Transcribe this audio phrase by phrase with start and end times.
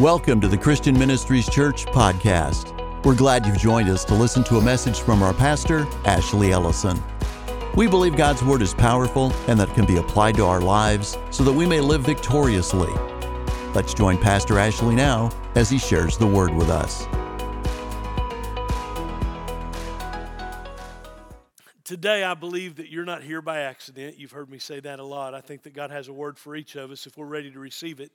[0.00, 3.04] Welcome to the Christian Ministries Church podcast.
[3.04, 6.98] We're glad you've joined us to listen to a message from our pastor, Ashley Ellison.
[7.74, 11.18] We believe God's Word is powerful and that it can be applied to our lives
[11.30, 12.90] so that we may live victoriously.
[13.74, 17.06] Let's join Pastor Ashley now as he shares the Word with us.
[21.84, 24.16] Today, I believe that you're not here by accident.
[24.16, 25.34] You've heard me say that a lot.
[25.34, 27.58] I think that God has a word for each of us if we're ready to
[27.58, 28.12] receive it.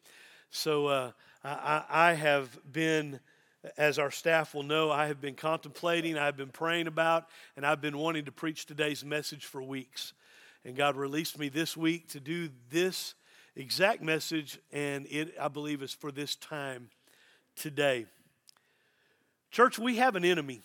[0.50, 1.12] So uh,
[1.46, 3.20] I, I have been,
[3.78, 7.82] as our staff will know, I have been contemplating, I've been praying about, and I've
[7.82, 10.14] been wanting to preach today's message for weeks.
[10.64, 13.14] And God released me this week to do this
[13.56, 16.90] exact message, and it, I believe, is for this time
[17.56, 18.08] today.
[19.52, 20.62] Church, we have an enemy.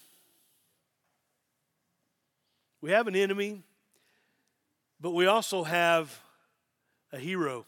[2.80, 3.62] We have an enemy,
[4.98, 6.18] but we also have
[7.12, 7.66] a hero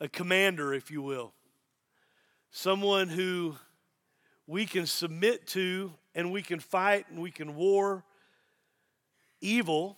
[0.00, 1.32] a commander, if you will,
[2.50, 3.56] someone who
[4.46, 8.04] we can submit to and we can fight and we can war
[9.40, 9.96] evil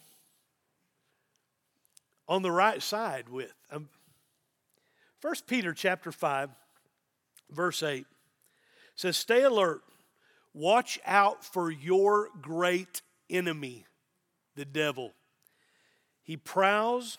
[2.29, 3.53] on the right side with.
[3.70, 3.89] Um,
[5.20, 6.51] 1 Peter chapter 5
[7.51, 8.07] verse 8
[8.95, 9.83] says stay alert.
[10.55, 13.87] Watch out for your great enemy
[14.55, 15.13] the devil.
[16.23, 17.19] He prowls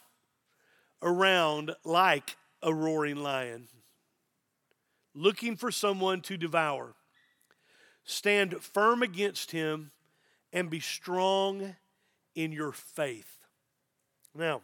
[1.01, 3.67] around like a roaring lion,
[5.13, 6.95] looking for someone to devour.
[8.03, 9.91] Stand firm against him
[10.53, 11.75] and be strong
[12.35, 13.39] in your faith.
[14.33, 14.61] Now,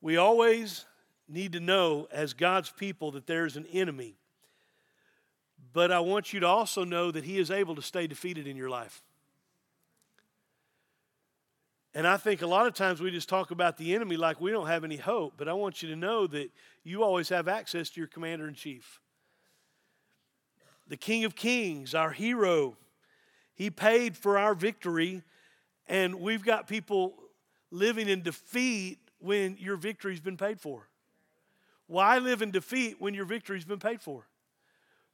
[0.00, 0.84] we always
[1.28, 4.14] need to know as God's people that there's an enemy.
[5.72, 8.56] But I want you to also know that he is able to stay defeated in
[8.56, 9.02] your life.
[11.98, 14.52] And I think a lot of times we just talk about the enemy like we
[14.52, 16.52] don't have any hope, but I want you to know that
[16.84, 19.00] you always have access to your commander in chief.
[20.86, 22.76] The King of Kings, our hero,
[23.52, 25.24] he paid for our victory,
[25.88, 27.14] and we've got people
[27.72, 30.86] living in defeat when your victory's been paid for.
[31.88, 34.24] Why live in defeat when your victory's been paid for?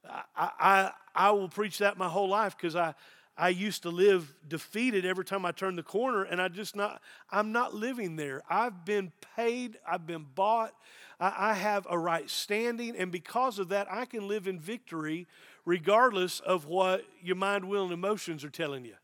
[0.07, 0.21] I,
[0.59, 2.93] I, I will preach that my whole life because I,
[3.37, 7.01] I used to live defeated every time I turned the corner, and I just not,
[7.29, 8.41] I'm not living there.
[8.49, 10.73] I've been paid, I've been bought,
[11.19, 15.27] I, I have a right standing, and because of that, I can live in victory
[15.65, 18.95] regardless of what your mind, will, and emotions are telling you.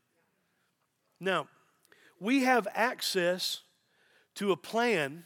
[1.20, 1.48] Now,
[2.18, 3.60] we have access
[4.36, 5.24] to a plan,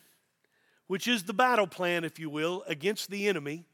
[0.89, 3.67] which is the battle plan, if you will, against the enemy,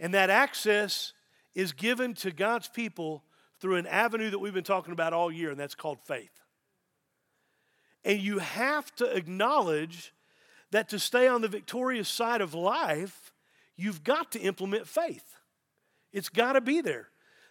[0.00, 1.12] and that access
[1.54, 3.24] is given to God's people
[3.62, 6.40] through an avenue that we've been talking about all year, and that's called faith.
[8.04, 10.12] And you have to acknowledge
[10.72, 13.32] that to stay on the victorious side of life,
[13.76, 15.36] you've got to implement faith.
[16.12, 17.08] It's got to be there.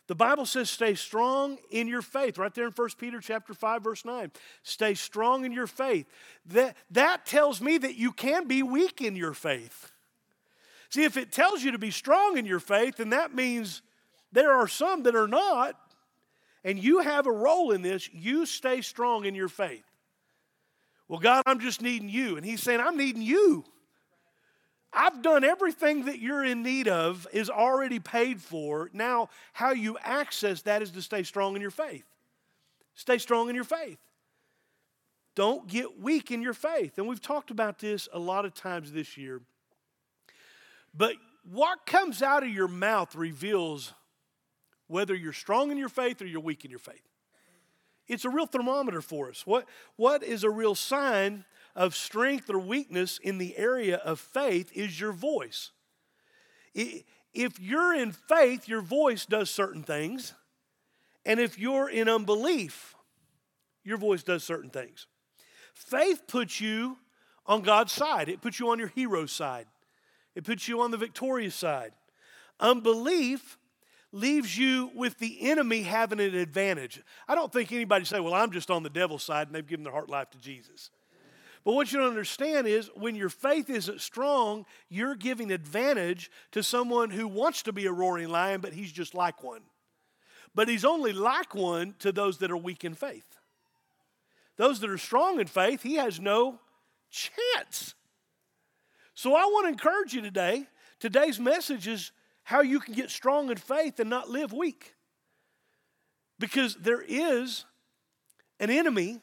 [0.07, 3.81] The Bible says stay strong in your faith, right there in 1 Peter chapter 5,
[3.81, 4.31] verse 9.
[4.63, 6.07] Stay strong in your faith.
[6.47, 9.93] That, that tells me that you can be weak in your faith.
[10.89, 13.81] See, if it tells you to be strong in your faith, then that means
[14.33, 15.77] there are some that are not,
[16.63, 19.83] and you have a role in this, you stay strong in your faith.
[21.07, 22.37] Well, God, I'm just needing you.
[22.37, 23.65] And He's saying, I'm needing you.
[24.93, 28.89] I've done everything that you're in need of is already paid for.
[28.93, 32.05] Now, how you access that is to stay strong in your faith.
[32.93, 33.99] Stay strong in your faith.
[35.33, 36.97] Don't get weak in your faith.
[36.97, 39.41] And we've talked about this a lot of times this year.
[40.93, 41.15] But
[41.49, 43.93] what comes out of your mouth reveals
[44.91, 47.07] whether you're strong in your faith or you're weak in your faith.
[48.07, 49.47] It's a real thermometer for us.
[49.47, 49.65] What,
[49.95, 54.99] what is a real sign of strength or weakness in the area of faith is
[54.99, 55.71] your voice.
[56.73, 60.33] If you're in faith, your voice does certain things.
[61.25, 62.95] And if you're in unbelief,
[63.83, 65.07] your voice does certain things.
[65.73, 66.97] Faith puts you
[67.45, 69.67] on God's side, it puts you on your hero's side,
[70.35, 71.93] it puts you on the victorious side.
[72.59, 73.57] Unbelief
[74.11, 77.01] leaves you with the enemy having an advantage.
[77.27, 79.83] I don't think anybody say, "Well, I'm just on the devil's side," and they've given
[79.83, 80.89] their heart life to Jesus.
[81.63, 86.63] But what you don't understand is when your faith isn't strong, you're giving advantage to
[86.63, 89.61] someone who wants to be a roaring lion, but he's just like one.
[90.55, 93.37] But he's only like one to those that are weak in faith.
[94.57, 96.59] Those that are strong in faith, he has no
[97.09, 97.93] chance.
[99.13, 100.67] So I want to encourage you today.
[100.99, 102.11] Today's message is
[102.51, 104.95] how you can get strong in faith and not live weak.
[106.37, 107.63] Because there is
[108.59, 109.21] an enemy,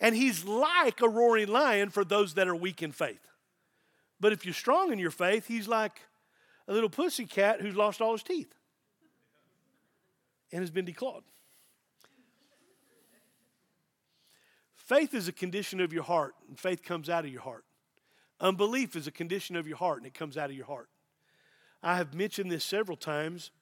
[0.00, 3.20] and he's like a roaring lion for those that are weak in faith.
[4.18, 6.00] But if you're strong in your faith, he's like
[6.66, 8.54] a little pussy cat who's lost all his teeth
[10.50, 11.24] and has been declawed.
[14.74, 17.64] Faith is a condition of your heart, and faith comes out of your heart.
[18.40, 20.88] Unbelief is a condition of your heart, and it comes out of your heart.
[21.86, 23.52] I have mentioned this several times,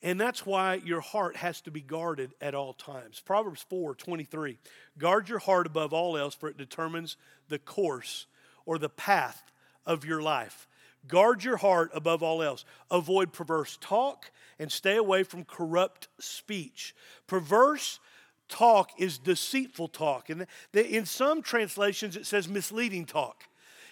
[0.00, 3.20] and that's why your heart has to be guarded at all times.
[3.22, 4.56] Proverbs 4 23.
[4.96, 7.18] Guard your heart above all else, for it determines
[7.50, 8.24] the course
[8.64, 9.52] or the path
[9.84, 10.66] of your life.
[11.06, 12.64] Guard your heart above all else.
[12.90, 16.94] Avoid perverse talk and stay away from corrupt speech.
[17.26, 18.00] Perverse
[18.48, 20.30] talk is deceitful talk.
[20.30, 23.44] And in some translations, it says misleading talk.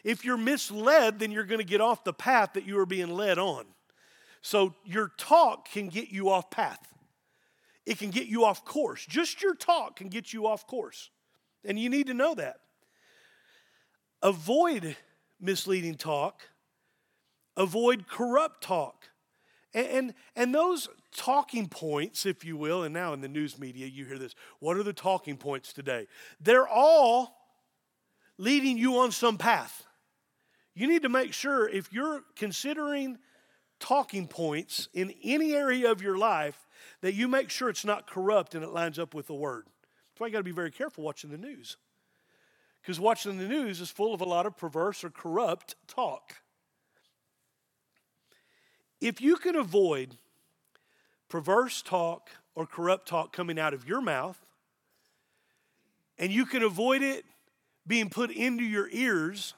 [0.04, 3.10] If you're misled, then you're going to get off the path that you are being
[3.10, 3.64] led on.
[4.42, 6.94] So your talk can get you off path,
[7.86, 9.04] it can get you off course.
[9.06, 11.10] Just your talk can get you off course.
[11.64, 12.60] And you need to know that.
[14.22, 14.96] Avoid
[15.40, 16.42] misleading talk,
[17.56, 19.10] avoid corrupt talk.
[19.74, 23.86] And, and, and, those talking points, if you will, and now in the news media
[23.86, 26.06] you hear this what are the talking points today?
[26.40, 27.36] They're all
[28.38, 29.84] leading you on some path.
[30.78, 33.18] You need to make sure if you're considering
[33.80, 36.68] talking points in any area of your life
[37.00, 39.64] that you make sure it's not corrupt and it lines up with the word.
[39.66, 41.78] That's why you got to be very careful watching the news.
[42.80, 46.36] Because watching the news is full of a lot of perverse or corrupt talk.
[49.00, 50.16] If you can avoid
[51.28, 54.38] perverse talk or corrupt talk coming out of your mouth,
[56.18, 57.24] and you can avoid it
[57.84, 59.54] being put into your ears,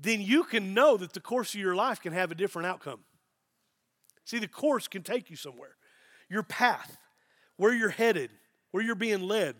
[0.00, 3.00] then you can know that the course of your life can have a different outcome.
[4.24, 5.76] See, the course can take you somewhere,
[6.28, 6.96] your path,
[7.56, 8.30] where you're headed,
[8.70, 9.56] where you're being led.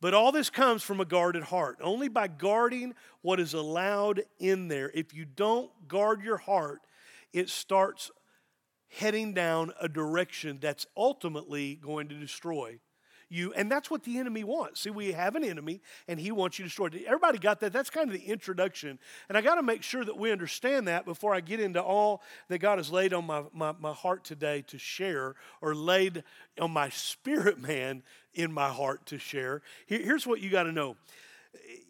[0.00, 1.78] But all this comes from a guarded heart.
[1.82, 4.92] Only by guarding what is allowed in there.
[4.94, 6.80] If you don't guard your heart,
[7.32, 8.12] it starts
[8.90, 12.78] heading down a direction that's ultimately going to destroy
[13.28, 13.52] you.
[13.54, 14.80] And that's what the enemy wants.
[14.80, 16.98] See, we have an enemy and he wants you destroyed.
[17.06, 17.72] Everybody got that?
[17.72, 18.98] That's kind of the introduction.
[19.28, 22.22] And I got to make sure that we understand that before I get into all
[22.48, 26.24] that God has laid on my, my, my heart today to share or laid
[26.60, 28.02] on my spirit man
[28.34, 29.62] in my heart to share.
[29.86, 30.96] Here, here's what you got to know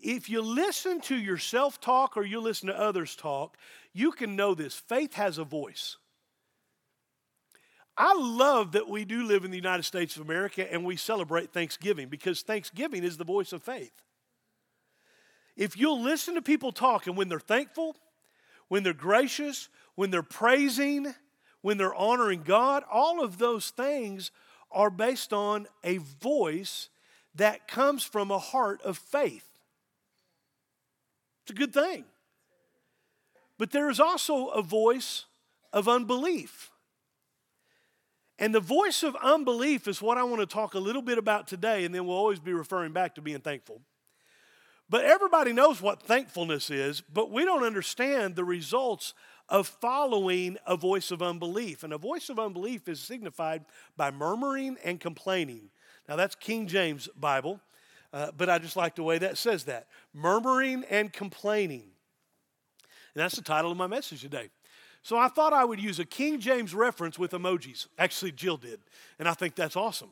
[0.01, 3.57] if you listen to yourself talk or you listen to others talk,
[3.93, 5.97] you can know this faith has a voice.
[7.99, 11.53] I love that we do live in the United States of America and we celebrate
[11.53, 13.91] Thanksgiving because Thanksgiving is the voice of faith.
[15.57, 17.97] If you'll listen to people talk and when they're thankful,
[18.69, 21.13] when they're gracious, when they're praising,
[21.61, 24.31] when they're honoring God, all of those things
[24.71, 26.91] are based on a voice
[27.35, 29.49] that comes from a heart of faith.
[31.43, 32.05] It's a good thing.
[33.59, 35.25] But there is also a voice
[35.73, 36.71] of unbelief.
[38.39, 41.49] And the voice of unbelief is what I want to talk a little bit about
[41.49, 43.81] today, and then we'll always be referring back to being thankful.
[44.89, 49.13] But everybody knows what thankfulness is, but we don't understand the results
[49.49, 51.83] of following a voice of unbelief.
[51.83, 53.65] And a voice of unbelief is signified
[53.97, 55.71] by murmuring and complaining.
[56.09, 57.61] Now, that's King James Bible,
[58.13, 61.91] uh, but I just like the way that says that murmuring and complaining.
[63.15, 64.49] And that's the title of my message today.
[65.03, 67.87] So I thought I would use a King James reference with emojis.
[67.99, 68.81] Actually, Jill did.
[69.19, 70.11] And I think that's awesome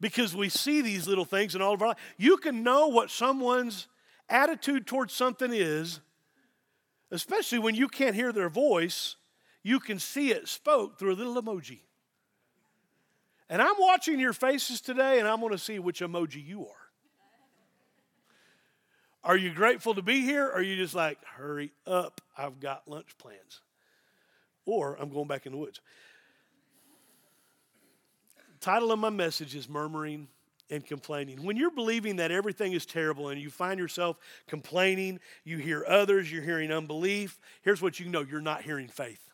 [0.00, 1.98] because we see these little things in all of our life.
[2.16, 3.88] You can know what someone's
[4.28, 6.00] attitude towards something is,
[7.10, 9.16] especially when you can't hear their voice.
[9.62, 11.80] You can see it spoke through a little emoji.
[13.50, 16.74] And I'm watching your faces today, and I'm going to see which emoji you are.
[19.24, 22.86] Are you grateful to be here, or are you just like, hurry up, I've got
[22.86, 23.62] lunch plans?
[24.68, 25.80] Or I'm going back in the woods.
[28.60, 30.28] title of my message is Murmuring
[30.68, 31.42] and Complaining.
[31.42, 36.30] When you're believing that everything is terrible and you find yourself complaining, you hear others,
[36.30, 39.27] you're hearing unbelief, here's what you know you're not hearing faith.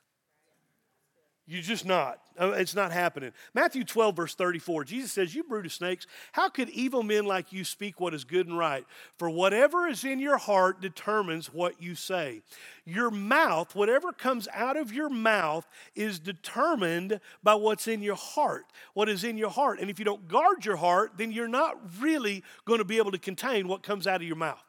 [1.46, 2.20] You're just not.
[2.40, 3.32] Uh, it's not happening.
[3.52, 7.52] Matthew 12, verse 34, Jesus says, You brood of snakes, how could evil men like
[7.52, 8.86] you speak what is good and right?
[9.18, 12.40] For whatever is in your heart determines what you say.
[12.86, 18.64] Your mouth, whatever comes out of your mouth, is determined by what's in your heart.
[18.94, 19.80] What is in your heart.
[19.80, 23.12] And if you don't guard your heart, then you're not really going to be able
[23.12, 24.64] to contain what comes out of your mouth.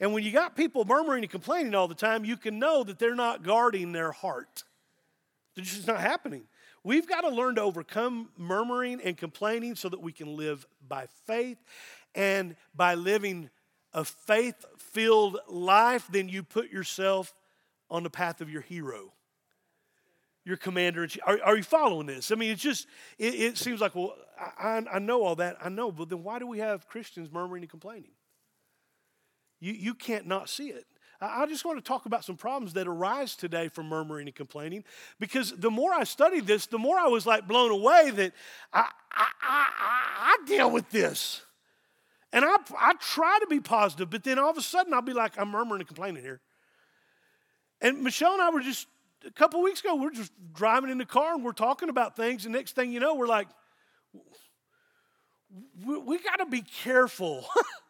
[0.00, 2.98] And when you got people murmuring and complaining all the time, you can know that
[2.98, 4.64] they're not guarding their heart.
[5.60, 6.44] It's just not happening.
[6.82, 11.06] We've got to learn to overcome murmuring and complaining so that we can live by
[11.26, 11.58] faith.
[12.14, 13.50] And by living
[13.92, 17.34] a faith filled life, then you put yourself
[17.90, 19.12] on the path of your hero,
[20.44, 21.06] your commander.
[21.26, 22.32] Are, are you following this?
[22.32, 22.86] I mean, it's just,
[23.18, 24.14] it, it seems like, well,
[24.58, 25.56] I, I know all that.
[25.62, 28.12] I know, but then why do we have Christians murmuring and complaining?
[29.60, 30.86] You, you can't not see it.
[31.20, 34.84] I just want to talk about some problems that arise today from murmuring and complaining
[35.18, 38.32] because the more I studied this, the more I was like blown away that
[38.72, 39.66] I, I, I,
[40.22, 41.42] I deal with this.
[42.32, 45.12] And I, I try to be positive, but then all of a sudden I'll be
[45.12, 46.40] like, I'm murmuring and complaining here.
[47.82, 48.86] And Michelle and I were just,
[49.26, 52.16] a couple weeks ago, we we're just driving in the car and we're talking about
[52.16, 52.46] things.
[52.46, 53.48] And next thing you know, we're like,
[55.84, 57.46] we, we got to be careful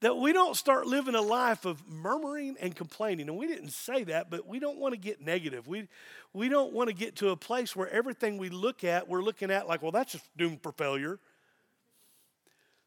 [0.00, 3.28] that we don't start living a life of murmuring and complaining.
[3.28, 5.66] And we didn't say that, but we don't want to get negative.
[5.66, 5.88] We,
[6.32, 9.50] we don't want to get to a place where everything we look at, we're looking
[9.50, 11.18] at like, well, that's just doomed for failure.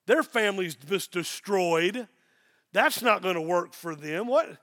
[0.05, 2.07] Their family's just destroyed.
[2.73, 4.27] That's not going to work for them.
[4.27, 4.57] What?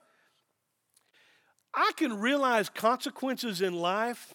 [1.74, 4.34] I can realize consequences in life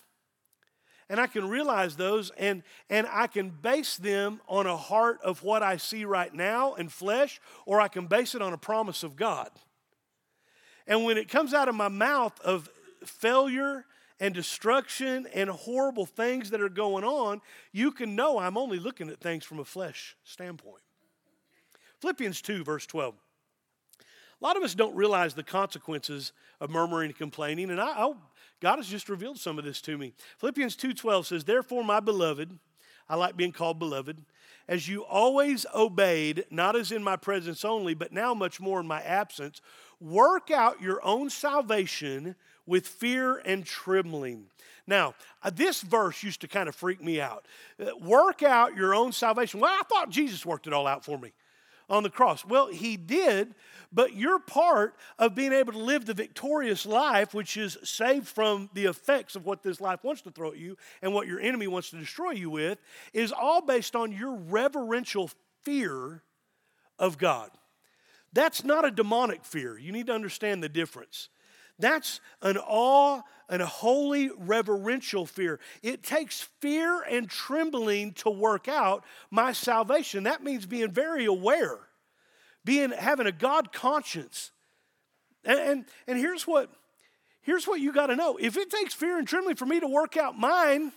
[1.11, 5.43] and I can realize those and, and I can base them on a heart of
[5.43, 9.03] what I see right now in flesh, or I can base it on a promise
[9.03, 9.49] of God.
[10.87, 12.69] And when it comes out of my mouth of
[13.03, 13.85] failure
[14.21, 17.41] and destruction and horrible things that are going on,
[17.73, 20.81] you can know I'm only looking at things from a flesh standpoint.
[21.99, 23.15] Philippians 2, verse 12.
[24.41, 28.13] A lot of us don't realize the consequences of murmuring and complaining, and I, I,
[28.59, 30.13] God has just revealed some of this to me.
[30.39, 32.57] Philippians 2:12 says, "Therefore, my beloved,
[33.07, 34.25] I like being called beloved,
[34.67, 38.87] as you always obeyed, not as in my presence only, but now much more in
[38.87, 39.61] my absence,
[39.99, 44.49] work out your own salvation with fear and trembling."
[44.87, 47.45] Now, uh, this verse used to kind of freak me out.
[47.79, 49.59] Uh, work out your own salvation.
[49.59, 51.31] Well, I thought Jesus worked it all out for me
[51.89, 52.45] on the cross.
[52.45, 53.55] Well, he did,
[53.91, 58.69] but you're part of being able to live the victorious life, which is saved from
[58.73, 61.67] the effects of what this life wants to throw at you and what your enemy
[61.67, 62.79] wants to destroy you with,
[63.13, 65.29] is all based on your reverential
[65.63, 66.23] fear
[66.97, 67.51] of God.
[68.33, 69.77] That's not a demonic fear.
[69.77, 71.29] You need to understand the difference.
[71.79, 75.59] That's an awe and a holy reverential fear.
[75.83, 80.23] It takes fear and trembling to work out my salvation.
[80.23, 81.79] That means being very aware,
[82.63, 84.51] being having a God conscience.
[85.43, 86.69] And, and, and here's what
[87.41, 88.37] here's what you got to know.
[88.39, 90.93] If it takes fear and trembling for me to work out mine,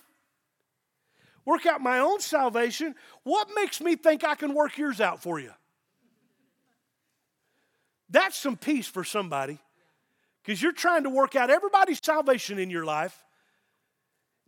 [1.44, 5.40] work out my own salvation, what makes me think I can work yours out for
[5.40, 5.50] you?
[8.10, 9.58] That's some peace for somebody
[10.44, 13.24] because you're trying to work out everybody's salvation in your life.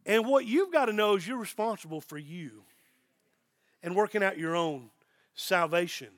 [0.04, 2.64] And what you've got to know is you're responsible for you
[3.82, 4.90] and working out your own
[5.34, 6.08] salvation.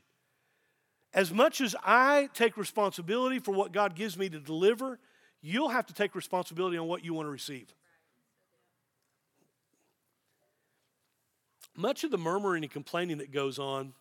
[1.14, 4.98] As much as I take responsibility for what God gives me to deliver,
[5.40, 7.72] you'll have to take responsibility on what you want to receive.
[11.76, 13.94] Much of the murmuring and complaining that goes on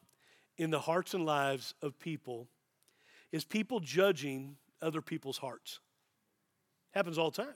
[0.57, 2.48] in the hearts and lives of people
[3.31, 5.79] is people judging other people's hearts.
[6.91, 7.55] Happens all the time.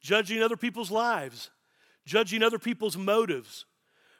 [0.00, 1.50] Judging other people's lives,
[2.04, 3.64] judging other people's motives,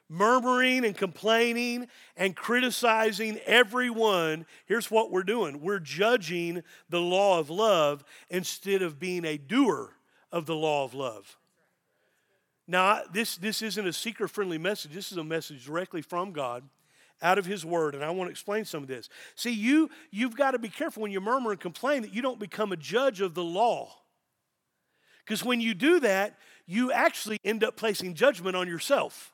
[0.09, 4.45] murmuring and complaining and criticizing everyone.
[4.65, 9.93] Here's what we're doing we're judging the law of love instead of being a doer
[10.31, 11.37] of the law of love.
[12.67, 14.91] Now, this, this isn't a seeker friendly message.
[14.91, 16.63] This is a message directly from God
[17.21, 19.09] out of his word and i want to explain some of this.
[19.35, 22.39] See you you've got to be careful when you murmur and complain that you don't
[22.39, 23.89] become a judge of the law.
[25.25, 29.33] Because when you do that you actually end up placing judgment on yourself.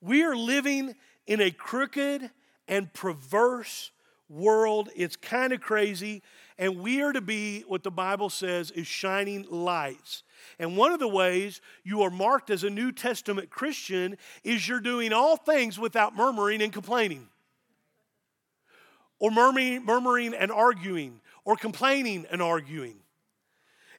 [0.00, 0.94] We are living
[1.26, 2.30] in a crooked
[2.68, 3.90] and perverse
[4.28, 4.90] world.
[4.94, 6.22] It's kind of crazy
[6.58, 10.23] and we are to be what the bible says is shining lights
[10.58, 14.80] and one of the ways you are marked as a New Testament Christian is you're
[14.80, 17.28] doing all things without murmuring and complaining,
[19.18, 22.96] or murmuring, murmuring and arguing, or complaining and arguing.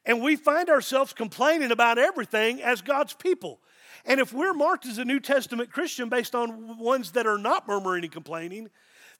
[0.04, 3.60] And we find ourselves complaining about everything as God's people.
[4.04, 7.66] And if we're marked as a New Testament Christian based on ones that are not
[7.66, 8.70] murmuring and complaining,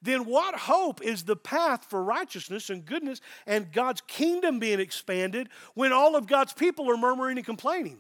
[0.06, 5.48] then what hope is the path for righteousness and goodness and God's kingdom being expanded
[5.74, 7.98] when all of God's people are murmuring and complaining?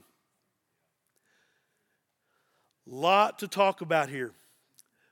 [2.86, 4.32] Lot to talk about here.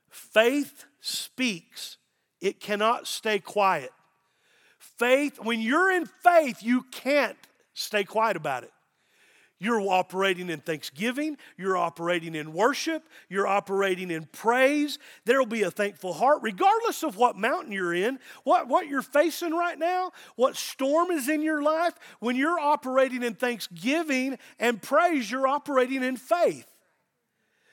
[0.09, 1.97] Faith speaks,
[2.39, 3.91] it cannot stay quiet.
[4.79, 7.37] Faith, when you're in faith, you can't
[7.73, 8.71] stay quiet about it.
[9.57, 11.37] You're operating in thanksgiving.
[11.57, 13.07] You're operating in worship.
[13.29, 14.99] You're operating in praise.
[15.23, 19.01] There will be a thankful heart, regardless of what mountain you're in, what, what you're
[19.01, 21.93] facing right now, what storm is in your life.
[22.19, 26.67] When you're operating in thanksgiving and praise, you're operating in faith.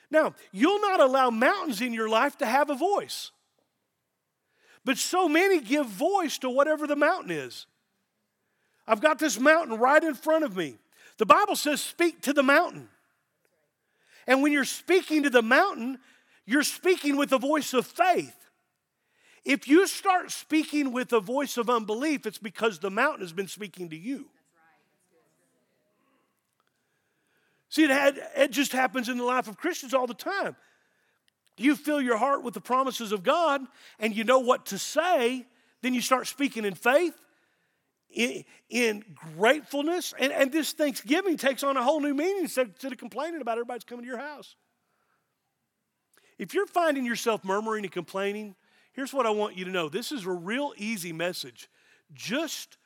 [0.09, 3.33] Now, you'll not allow mountains in your life to have a voice.
[4.85, 7.67] But so many give voice to whatever the mountain is.
[8.87, 10.77] I've got this mountain right in front of me.
[11.23, 12.89] The Bible says, speak to the mountain.
[14.27, 16.01] And when you're speaking to the mountain,
[16.47, 18.35] you're speaking with a voice of faith.
[19.45, 23.47] If you start speaking with a voice of unbelief, it's because the mountain has been
[23.47, 24.31] speaking to you.
[27.69, 30.57] See, it, had, it just happens in the life of Christians all the time.
[31.57, 33.61] You fill your heart with the promises of God
[34.01, 35.47] and you know what to say,
[35.83, 37.15] then you start speaking in faith,
[38.13, 39.05] in, in
[39.37, 43.41] gratefulness, and, and this Thanksgiving takes on a whole new meaning instead, instead of complaining
[43.41, 44.57] about everybody's coming to your house.
[46.39, 48.55] If you're finding yourself murmuring and complaining,
[48.93, 51.69] here's what I want you to know this is a real easy message.
[52.13, 52.79] Just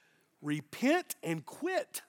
[0.42, 2.02] repent and quit.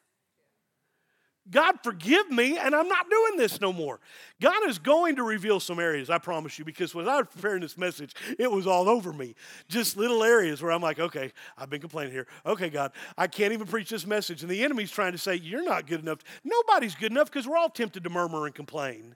[1.49, 3.99] God, forgive me, and I'm not doing this no more.
[4.41, 7.61] God is going to reveal some areas, I promise you, because when I was preparing
[7.61, 9.35] this message, it was all over me.
[9.69, 12.27] Just little areas where I'm like, okay, I've been complaining here.
[12.45, 14.41] Okay, God, I can't even preach this message.
[14.41, 16.19] And the enemy's trying to say, you're not good enough.
[16.43, 19.15] Nobody's good enough because we're all tempted to murmur and complain.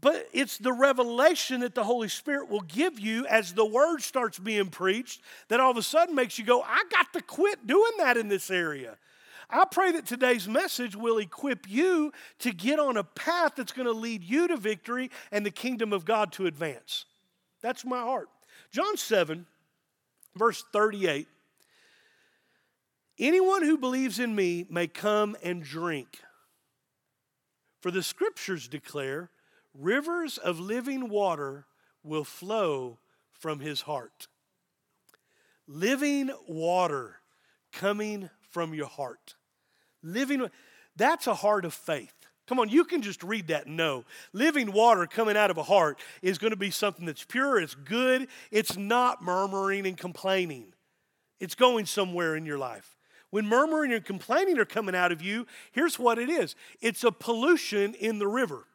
[0.00, 4.38] But it's the revelation that the Holy Spirit will give you as the word starts
[4.38, 7.92] being preached that all of a sudden makes you go, I got to quit doing
[7.98, 8.98] that in this area.
[9.50, 13.86] I pray that today's message will equip you to get on a path that's going
[13.86, 17.04] to lead you to victory and the kingdom of God to advance.
[17.60, 18.28] That's my heart.
[18.70, 19.46] John 7,
[20.36, 21.28] verse 38
[23.18, 26.18] Anyone who believes in me may come and drink.
[27.80, 29.30] For the scriptures declare,
[29.72, 31.66] rivers of living water
[32.02, 32.98] will flow
[33.32, 34.26] from his heart.
[35.68, 37.20] Living water
[37.72, 39.34] coming from your heart.
[40.04, 40.48] Living,
[40.94, 42.14] that's a heart of faith.
[42.46, 44.04] Come on, you can just read that know.
[44.32, 47.74] Living water coming out of a heart is going to be something that's pure, it's
[47.74, 50.72] good, it's not murmuring and complaining.
[51.40, 52.96] It's going somewhere in your life.
[53.30, 57.10] When murmuring and complaining are coming out of you, here's what it is it's a
[57.10, 58.66] pollution in the river.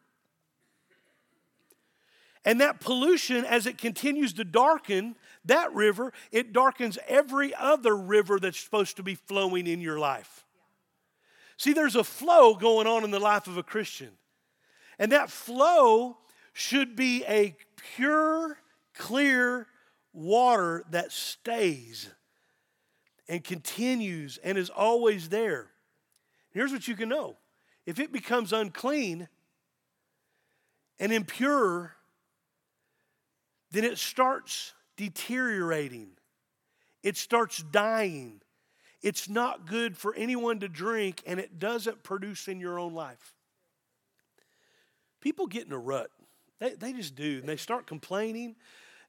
[2.50, 8.40] And that pollution, as it continues to darken that river, it darkens every other river
[8.40, 10.48] that's supposed to be flowing in your life.
[11.58, 14.10] See, there's a flow going on in the life of a Christian.
[14.98, 16.18] And that flow
[16.52, 17.56] should be a
[17.96, 18.58] pure,
[18.96, 19.68] clear
[20.12, 22.10] water that stays
[23.28, 25.68] and continues and is always there.
[26.50, 27.38] Here's what you can know
[27.86, 29.28] if it becomes unclean
[30.98, 31.94] and impure,
[33.72, 36.10] then it starts deteriorating,
[37.04, 38.42] it starts dying,
[39.02, 43.34] it's not good for anyone to drink, and it doesn't produce in your own life.
[45.22, 46.10] People get in a rut.
[46.60, 47.38] They, they just do.
[47.40, 48.56] And they start complaining.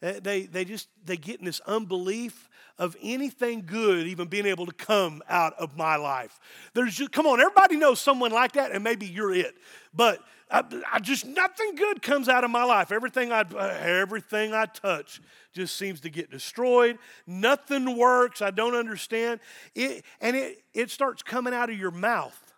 [0.03, 4.65] Uh, they, they just they get in this unbelief of anything good even being able
[4.65, 6.41] to come out of my life.
[6.73, 9.55] There's just come on everybody knows someone like that and maybe you're it.
[9.93, 12.91] But I, I just nothing good comes out of my life.
[12.91, 15.21] Everything i uh, everything i touch
[15.53, 16.99] just seems to get destroyed.
[17.27, 18.41] Nothing works.
[18.41, 19.41] I don't understand.
[19.75, 22.55] It and it it starts coming out of your mouth.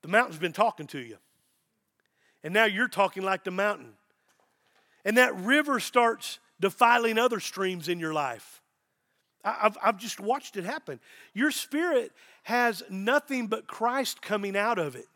[0.00, 1.18] The mountain's been talking to you.
[2.42, 3.92] And now you're talking like the mountain.
[5.04, 8.62] And that river starts defiling other streams in your life.
[9.44, 11.00] I've, I've just watched it happen.
[11.32, 15.06] Your spirit has nothing but Christ coming out of it.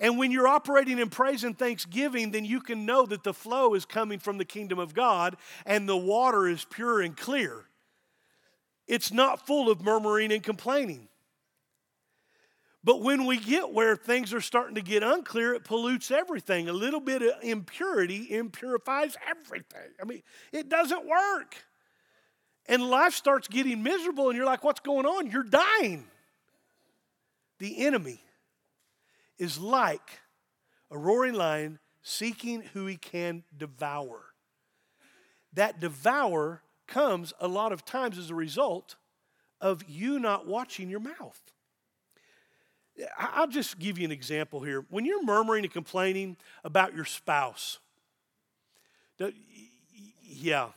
[0.00, 3.74] And when you're operating in praise and thanksgiving, then you can know that the flow
[3.74, 7.64] is coming from the kingdom of God and the water is pure and clear.
[8.86, 11.08] It's not full of murmuring and complaining.
[12.88, 16.70] But when we get where things are starting to get unclear, it pollutes everything.
[16.70, 19.90] A little bit of impurity impurifies everything.
[20.00, 20.22] I mean,
[20.52, 21.54] it doesn't work.
[22.64, 25.30] And life starts getting miserable, and you're like, what's going on?
[25.30, 26.06] You're dying.
[27.58, 28.22] The enemy
[29.36, 30.20] is like
[30.90, 34.32] a roaring lion seeking who he can devour.
[35.52, 38.96] That devour comes a lot of times as a result
[39.60, 41.42] of you not watching your mouth.
[43.16, 44.84] I'll just give you an example here.
[44.90, 47.78] When you're murmuring and complaining about your spouse,
[50.26, 50.68] yeah.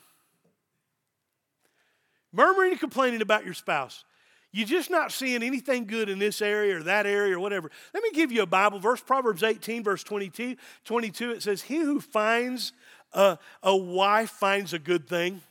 [2.32, 4.04] Murmuring and complaining about your spouse.
[4.52, 7.72] You're just not seeing anything good in this area or that area or whatever.
[7.94, 10.58] Let me give you a Bible verse, Proverbs 18, verse 22.
[10.84, 12.74] 22 it says, He who finds
[13.14, 15.42] a, a wife finds a good thing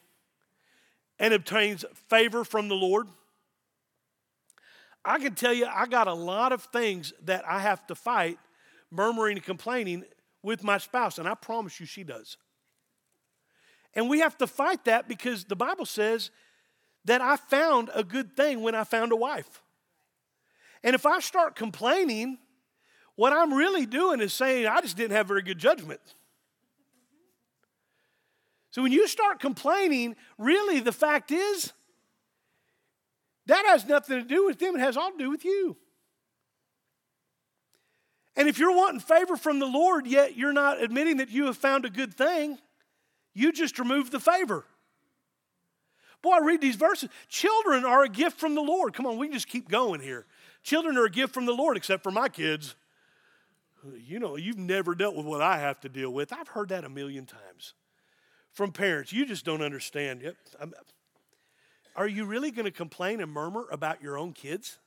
[1.19, 3.07] and obtains favor from the Lord.
[5.11, 8.39] I can tell you, I got a lot of things that I have to fight,
[8.93, 10.05] murmuring and complaining
[10.41, 12.37] with my spouse, and I promise you she does.
[13.95, 16.31] And we have to fight that because the Bible says
[17.07, 19.63] that I found a good thing when I found a wife.
[20.85, 22.39] And if I start complaining,
[23.17, 26.01] what I'm really doing is saying I just didn't have very good judgment.
[28.71, 31.73] So when you start complaining, really the fact is
[33.51, 35.77] that has nothing to do with them, it has all to do with you.
[38.37, 41.57] And if you're wanting favor from the Lord, yet you're not admitting that you have
[41.57, 42.59] found a good thing,
[43.35, 44.65] you just remove the favor.
[46.23, 47.09] Boy, I read these verses.
[47.29, 48.93] Children are a gift from the Lord.
[48.93, 50.27] Come on, we can just keep going here.
[50.63, 52.77] Children are a gift from the Lord, except for my kids.
[53.97, 56.33] You know, you've never dealt with what I have to deal with.
[56.33, 57.75] I've heard that a million times
[58.53, 59.13] from parents.
[59.13, 60.21] You just don't understand.
[60.23, 60.37] Yep.
[60.61, 60.75] I'm,
[61.97, 64.79] are you really going to complain and murmur about your own kids?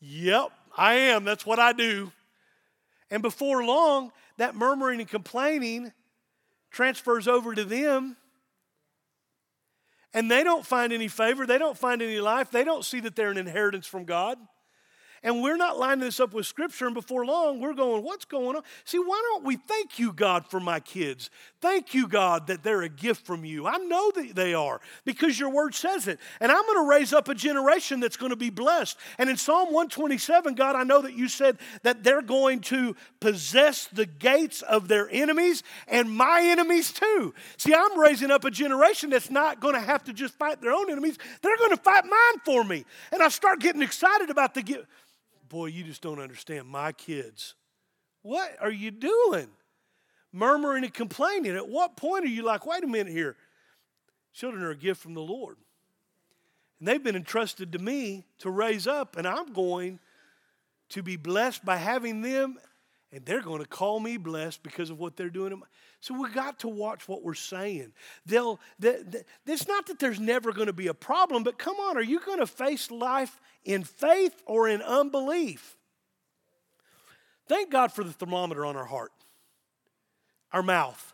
[0.00, 1.24] Yep, I am.
[1.24, 2.10] That's what I do.
[3.10, 5.92] And before long, that murmuring and complaining
[6.70, 8.16] transfers over to them
[10.12, 13.14] and they don't find any favor, they don't find any life, they don't see that
[13.14, 14.38] they're an inheritance from God.
[15.22, 18.56] And we're not lining this up with Scripture, and before long, we're going, What's going
[18.56, 18.62] on?
[18.84, 21.28] See, why don't we thank you, God, for my kids?
[21.60, 23.66] Thank you, God, that they're a gift from you.
[23.66, 26.18] I know that they are because your word says it.
[26.40, 28.96] And I'm going to raise up a generation that's going to be blessed.
[29.18, 33.88] And in Psalm 127, God, I know that you said that they're going to possess
[33.88, 37.34] the gates of their enemies and my enemies too.
[37.58, 40.72] See, I'm raising up a generation that's not going to have to just fight their
[40.72, 42.86] own enemies, they're going to fight mine for me.
[43.12, 44.86] And I start getting excited about the gift
[45.50, 46.66] boy, you just don't understand.
[46.66, 47.54] My kids,
[48.22, 49.48] what are you doing?
[50.32, 51.56] Murmuring and complaining.
[51.56, 53.36] At what point are you like, wait a minute here?
[54.32, 55.56] Children are a gift from the Lord.
[56.78, 59.98] And they've been entrusted to me to raise up, and I'm going
[60.90, 62.58] to be blessed by having them,
[63.12, 65.60] and they're going to call me blessed because of what they're doing.
[66.00, 67.92] So we got to watch what we're saying.
[68.24, 71.76] They'll, they, they, it's not that there's never going to be a problem, but come
[71.76, 75.76] on, are you going to face life in faith or in unbelief?
[77.48, 79.12] Thank God for the thermometer on our heart,
[80.52, 81.12] our mouth.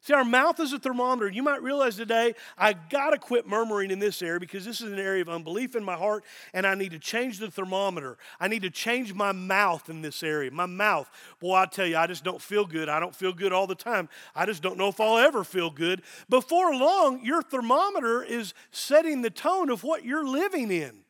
[0.00, 1.28] See, our mouth is a thermometer.
[1.28, 4.92] You might realize today, I got to quit murmuring in this area because this is
[4.92, 8.16] an area of unbelief in my heart, and I need to change the thermometer.
[8.38, 10.52] I need to change my mouth in this area.
[10.52, 11.10] My mouth.
[11.40, 12.88] Boy, I tell you, I just don't feel good.
[12.88, 14.08] I don't feel good all the time.
[14.36, 16.02] I just don't know if I'll ever feel good.
[16.28, 21.00] Before long, your thermometer is setting the tone of what you're living in.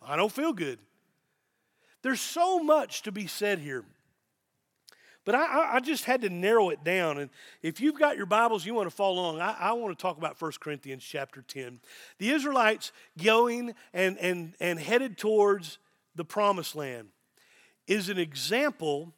[0.00, 0.78] I don't feel good.
[2.02, 3.84] There's so much to be said here.
[5.26, 7.18] But I, I, just had to narrow it down.
[7.18, 10.00] And if you've got your Bibles, you want to follow along, I, I want to
[10.00, 11.80] talk about 1 Corinthians chapter 10.
[12.18, 15.78] The Israelites going and, and, and headed towards
[16.14, 17.08] the promised land
[17.88, 19.12] is an example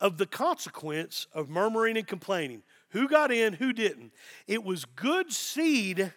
[0.00, 2.62] of the consequence of murmuring and complaining.
[2.90, 4.12] Who got in, who didn't?
[4.46, 6.12] It was good seed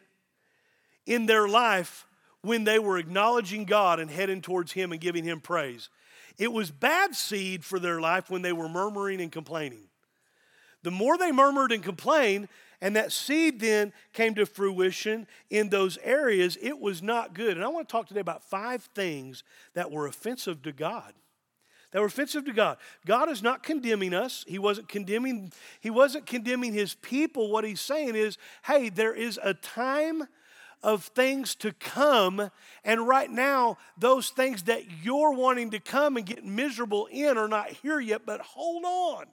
[1.07, 2.05] in their life
[2.41, 5.89] when they were acknowledging God and heading towards Him and giving Him praise.
[6.37, 9.87] It was bad seed for their life when they were murmuring and complaining.
[10.83, 12.47] The more they murmured and complained,
[12.81, 17.55] and that seed then came to fruition in those areas, it was not good.
[17.55, 19.43] And I want to talk today about five things
[19.75, 21.13] that were offensive to God.
[21.91, 22.77] That were offensive to God.
[23.05, 24.45] God is not condemning us.
[24.47, 27.51] He wasn't condemning, He wasn't condemning His people.
[27.51, 30.23] What He's saying is, hey, there is a time
[30.83, 32.49] of things to come.
[32.83, 37.47] And right now, those things that you're wanting to come and get miserable in are
[37.47, 39.25] not here yet, but hold on.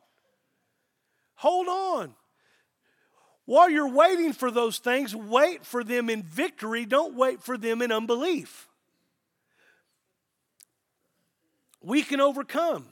[1.37, 2.15] Hold on.
[3.45, 6.85] While you're waiting for those things, wait for them in victory.
[6.85, 8.69] Don't wait for them in unbelief.
[11.81, 12.89] We can overcome,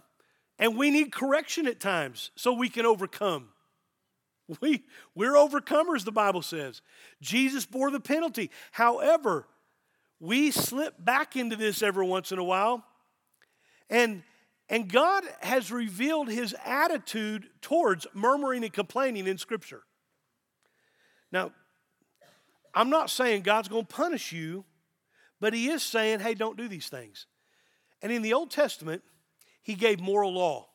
[0.59, 3.49] and we need correction at times so we can overcome.
[4.61, 6.81] We, we're overcomers, the Bible says.
[7.21, 8.51] Jesus bore the penalty.
[8.71, 9.47] However,
[10.21, 12.85] we slip back into this every once in a while.
[13.91, 14.23] And,
[14.69, 19.83] and God has revealed his attitude towards murmuring and complaining in Scripture.
[21.33, 21.53] Now,
[22.75, 24.65] I'm not saying God's going to punish you,
[25.41, 27.27] but he is saying, hey, don't do these things.
[28.03, 29.03] And in the Old Testament,
[29.63, 30.69] he gave moral law.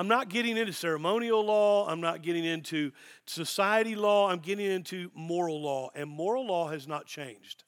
[0.00, 1.86] I'm not getting into ceremonial law.
[1.86, 2.90] I'm not getting into
[3.26, 4.30] society law.
[4.30, 5.90] I'm getting into moral law.
[5.94, 7.64] And moral law has not changed.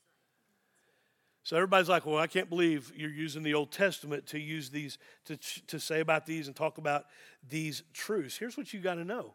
[1.43, 4.97] So everybody's like, well, I can't believe you're using the Old Testament to use these,
[5.27, 7.05] to, to say about these and talk about
[7.47, 8.39] these truths.
[8.39, 9.35] Here's what you got to know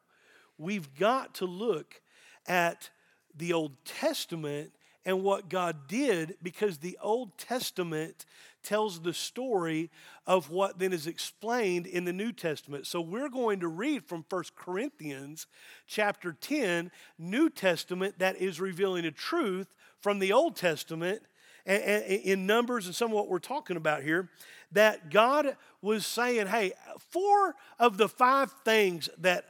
[0.58, 2.02] we've got to look
[2.48, 2.90] at
[3.36, 4.72] the Old Testament
[5.08, 8.26] and what God did because the Old Testament
[8.62, 9.90] tells the story
[10.28, 12.86] of what then is explained in the New Testament.
[12.86, 15.48] So we're going to read from 1 Corinthians
[15.88, 21.22] chapter 10, New Testament that is revealing a truth from the Old Testament
[21.66, 24.30] in Numbers and some of what we're talking about here
[24.74, 26.74] that God was saying, hey,
[27.12, 29.46] four of the five things that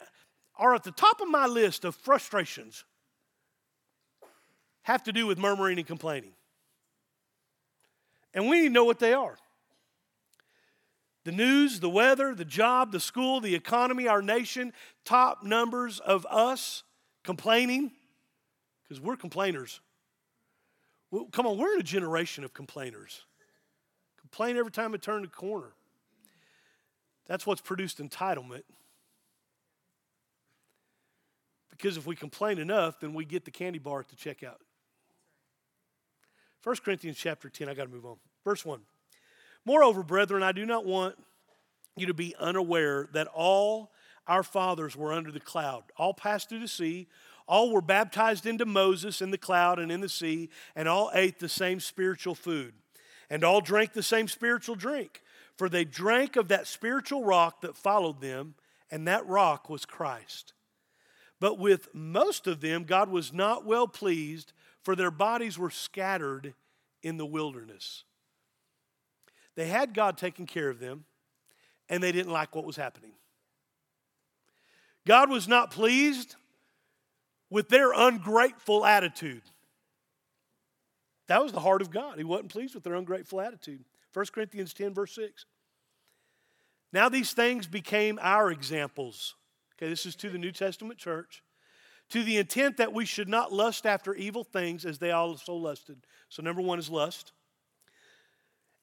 [0.55, 2.83] are at the top of my list of frustrations
[4.87, 6.31] have to do with murmuring and complaining.
[8.33, 9.37] And we need to know what they are.
[11.25, 14.71] The news, the weather, the job, the school, the economy, our nation,
[15.03, 16.83] top numbers of us
[17.25, 17.91] complaining,
[18.83, 19.81] because we're complainers.
[21.11, 23.25] Well, come on, we're in a generation of complainers.
[24.21, 25.73] Complain every time I turn the corner.
[27.25, 28.63] That's what's produced entitlement.
[31.71, 34.61] Because if we complain enough, then we get the candy bar at the checkout.
[36.67, 38.17] 1 Corinthians chapter 10, I got to move on.
[38.43, 38.81] Verse 1.
[39.63, 41.15] Moreover, brethren, I do not want
[41.95, 43.93] you to be unaware that all
[44.27, 47.07] our fathers were under the cloud, all passed through the sea,
[47.47, 51.39] all were baptized into Moses in the cloud and in the sea, and all ate
[51.39, 52.73] the same spiritual food,
[53.29, 55.21] and all drank the same spiritual drink.
[55.55, 58.55] For they drank of that spiritual rock that followed them,
[58.91, 60.51] and that rock was Christ.
[61.39, 64.51] But with most of them, God was not well pleased
[64.87, 66.53] for their bodies were scattered
[67.03, 68.05] in the wilderness.
[69.55, 71.03] They had God taking care of them,
[71.89, 73.11] and they didn't like what was happening.
[75.05, 76.37] God was not pleased
[77.49, 79.41] with their ungrateful attitude.
[81.27, 82.17] That was the heart of God.
[82.17, 83.83] He wasn't pleased with their ungrateful attitude.
[84.13, 85.45] 1 Corinthians 10, verse 6.
[86.93, 89.35] Now these things became our examples.
[89.75, 91.43] Okay, this is to the New Testament church
[92.09, 95.97] to the intent that we should not lust after evil things as they also lusted.
[96.29, 97.33] So, number one is lust.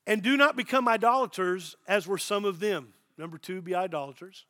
[0.07, 2.93] And do not become idolaters as were some of them.
[3.17, 4.45] Number two, be idolaters.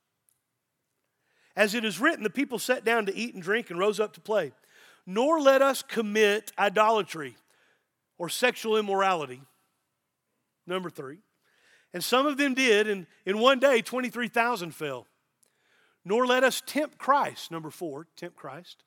[1.57, 4.13] As it is written, the people sat down to eat and drink and rose up
[4.15, 4.53] to play.
[5.07, 7.37] Nor let us commit idolatry
[8.19, 9.43] or sexual immorality.
[10.67, 11.19] Number three.
[11.93, 15.07] And some of them did, and in one day, 23,000 fell.
[16.05, 17.51] Nor let us tempt Christ.
[17.51, 18.83] Number four, tempt Christ.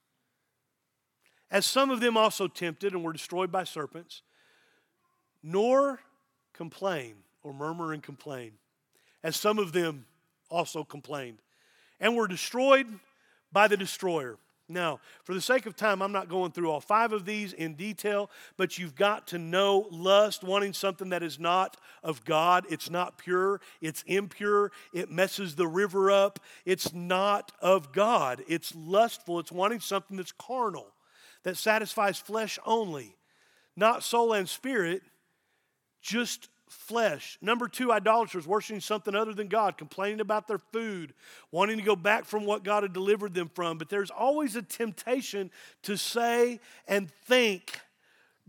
[1.50, 4.22] As some of them also tempted and were destroyed by serpents.
[5.42, 6.00] Nor
[6.54, 8.54] complain or murmur and complain,
[9.24, 10.06] as some of them
[10.50, 11.38] also complained
[12.00, 12.88] and were destroyed
[13.52, 14.38] by the destroyer.
[14.70, 17.76] Now, for the sake of time, I'm not going through all five of these in
[17.76, 22.66] detail, but you've got to know lust, wanting something that is not of God.
[22.70, 26.40] It's not pure, it's impure, it messes the river up.
[26.66, 28.44] It's not of God.
[28.50, 30.88] It's lustful, it's wanting something that's carnal,
[31.44, 33.16] that satisfies flesh only,
[33.78, 35.02] not soul and spirit,
[36.02, 37.38] just flesh.
[37.42, 41.14] Number two, idolaters, worshiping something other than God, complaining about their food,
[41.52, 43.78] wanting to go back from what God had delivered them from.
[43.78, 45.52] But there's always a temptation
[45.84, 47.80] to say and think,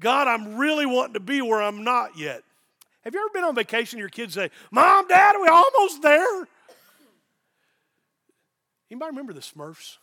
[0.01, 2.43] God, I'm really wanting to be where I'm not yet.
[3.03, 3.99] Have you ever been on vacation?
[3.99, 6.47] Your kids say, Mom, Dad, are we almost there?
[8.91, 9.97] Anybody remember the Smurfs?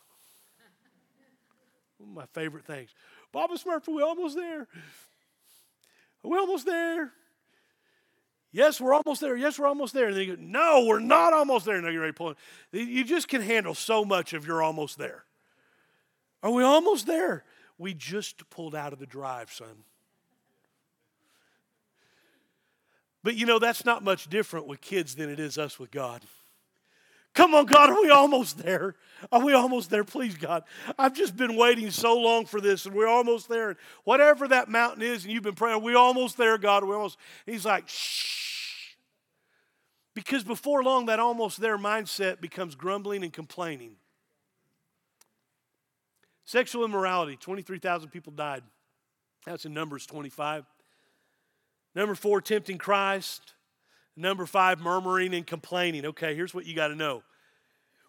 [1.97, 2.89] One of my favorite things.
[3.31, 4.61] Papa Smurf, are we almost there?
[4.61, 7.11] Are we almost there?
[8.55, 9.35] Yes, we're almost there.
[9.35, 10.07] Yes, we're almost there.
[10.07, 11.75] And then you go, No, we're not almost there.
[11.75, 12.37] And you're ready to pull it.
[12.71, 15.25] You just can handle so much of you're almost there.
[16.41, 17.43] Are we almost there?
[17.77, 19.83] We just pulled out of the drive, son.
[23.23, 26.21] But you know, that's not much different with kids than it is us with God.
[27.33, 28.95] Come on, God, are we almost there?
[29.33, 30.05] Are we almost there?
[30.05, 30.63] Please, God.
[30.97, 33.71] I've just been waiting so long for this, and we're almost there.
[33.71, 36.85] And whatever that mountain is, and you've been praying, we almost there, God.
[36.85, 37.17] We almost.
[37.45, 38.44] He's like, shh.
[40.15, 43.97] Because before long, that almost there mindset becomes grumbling and complaining.
[46.45, 48.63] Sexual immorality 23,000 people died.
[49.45, 50.65] That's in Numbers 25.
[51.93, 53.53] Number four, tempting Christ.
[54.15, 56.05] Number five, murmuring and complaining.
[56.05, 57.23] Okay, here's what you got to know.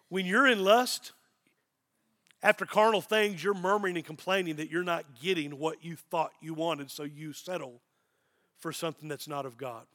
[0.09, 1.11] When you're in lust,
[2.41, 6.53] after carnal things, you're murmuring and complaining that you're not getting what you thought you
[6.53, 7.81] wanted, so you settle
[8.57, 9.85] for something that's not of God.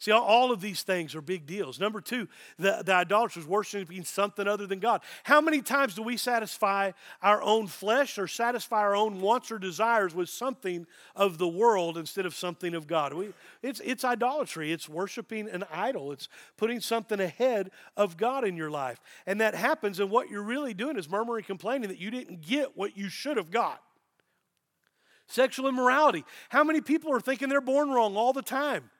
[0.00, 1.80] See, all of these things are big deals.
[1.80, 5.00] Number two, the, the idolaters worshiping something other than God.
[5.24, 9.58] How many times do we satisfy our own flesh or satisfy our own wants or
[9.58, 13.12] desires with something of the world instead of something of God?
[13.12, 13.30] We,
[13.60, 14.70] it's, it's idolatry.
[14.70, 16.12] It's worshiping an idol.
[16.12, 19.00] It's putting something ahead of God in your life.
[19.26, 22.76] And that happens, and what you're really doing is murmuring, complaining that you didn't get
[22.76, 23.82] what you should have got.
[25.26, 26.24] Sexual immorality.
[26.50, 28.90] How many people are thinking they're born wrong all the time?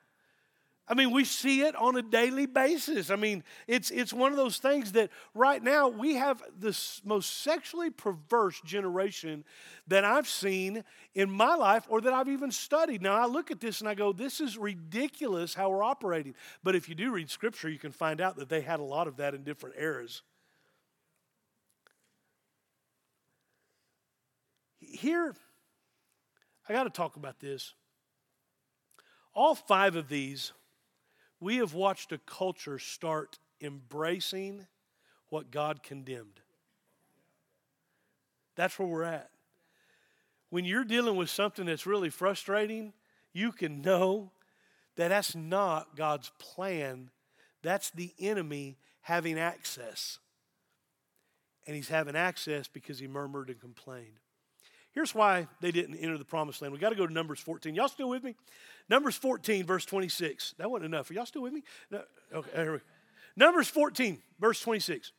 [0.90, 3.11] I mean, we see it on a daily basis.
[3.11, 7.42] I mean, it's, it's one of those things that right now we have the most
[7.42, 9.44] sexually perverse generation
[9.87, 13.03] that I've seen in my life or that I've even studied.
[13.03, 16.35] Now, I look at this and I go, this is ridiculous how we're operating.
[16.62, 19.09] But if you do read scripture, you can find out that they had a lot
[19.09, 20.22] of that in different eras.
[24.81, 25.35] Here,
[26.66, 27.74] I got to talk about this.
[29.35, 30.53] All five of these
[31.40, 34.66] we have watched a culture start embracing
[35.29, 36.40] what God condemned.
[38.57, 39.31] That's where we're at.
[40.51, 42.92] When you're dealing with something that's really frustrating,
[43.33, 44.33] you can know
[44.96, 47.11] that that's not God's plan.
[47.62, 50.18] That's the enemy having access.
[51.66, 54.18] And he's having access because he murmured and complained.
[54.99, 56.75] Here's why they didn't enter the promised land.
[56.75, 57.73] We got to go to Numbers 14.
[57.73, 58.35] Y'all still with me?
[58.89, 60.57] Numbers 14, verse 26.
[60.59, 61.09] That wasn't enough.
[61.09, 61.63] Are y'all still with me?
[61.89, 62.03] No,
[62.35, 62.85] okay, here we go.
[63.37, 65.13] Numbers 14, verse 26.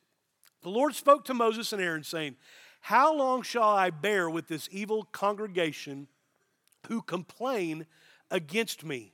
[0.63, 2.35] The Lord spoke to Moses and Aaron, saying,
[2.81, 6.09] How long shall I bear with this evil congregation
[6.89, 7.85] who complain
[8.29, 9.13] against me?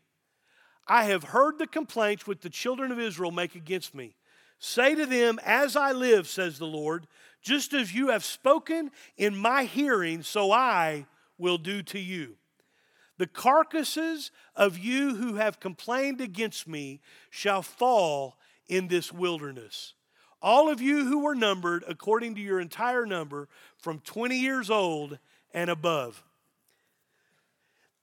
[0.88, 4.16] I have heard the complaints which the children of Israel make against me.
[4.58, 7.06] Say to them, As I live, says the Lord,
[7.46, 11.06] just as you have spoken in my hearing, so I
[11.38, 12.38] will do to you.
[13.20, 19.94] The carcasses of you who have complained against me shall fall in this wilderness.
[20.42, 25.20] All of you who were numbered according to your entire number from 20 years old
[25.54, 26.24] and above.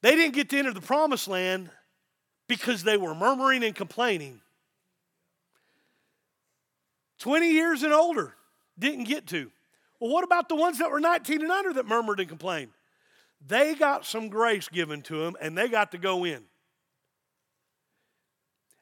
[0.02, 1.68] They didn't get to enter the promised land
[2.46, 4.40] because they were murmuring and complaining.
[7.18, 8.36] 20 years and older
[8.78, 9.50] didn't get to.
[10.00, 12.70] Well, what about the ones that were 19 and under that murmured and complained?
[13.46, 16.42] They got some grace given to them and they got to go in.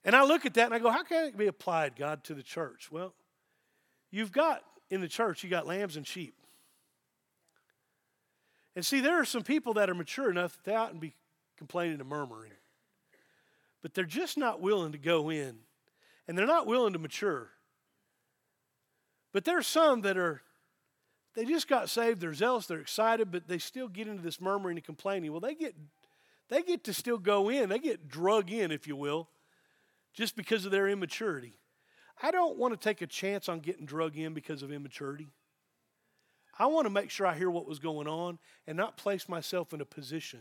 [0.04, 2.34] And I look at that and I go, how can it be applied, God, to
[2.34, 2.90] the church?
[2.90, 3.12] Well,
[4.10, 6.34] you've got in the church, you got lambs and sheep.
[8.74, 11.14] And see, there are some people that are mature enough that they oughtn't be
[11.58, 12.52] complaining and murmuring.
[13.82, 15.58] But they're just not willing to go in.
[16.26, 17.50] And they're not willing to mature.
[19.32, 20.42] But there are some that are,
[21.34, 24.76] they just got saved, they're zealous, they're excited, but they still get into this murmuring
[24.76, 25.30] and complaining.
[25.30, 25.74] Well, they get,
[26.48, 29.28] they get to still go in, they get drug in, if you will,
[30.12, 31.54] just because of their immaturity.
[32.22, 35.28] I don't want to take a chance on getting drug in because of immaturity.
[36.58, 39.72] I want to make sure I hear what was going on and not place myself
[39.72, 40.40] in a position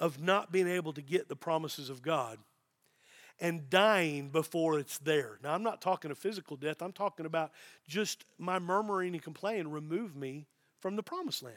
[0.00, 2.38] of not being able to get the promises of God
[3.40, 5.38] and dying before it's there.
[5.42, 7.52] Now, I'm not talking a physical death, I'm talking about
[7.88, 10.46] just my murmuring and complaining remove me
[10.80, 11.56] from the promised land.